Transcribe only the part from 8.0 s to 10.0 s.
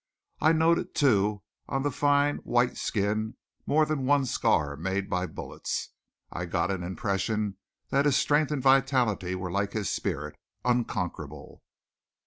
his strength and vitality were like his